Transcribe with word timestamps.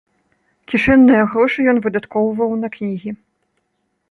Кішэнныя 0.71 1.27
грошы 1.33 1.59
ён 1.75 1.83
выдаткоўваў 1.85 2.57
на 2.63 2.67
кнігі. 2.79 3.11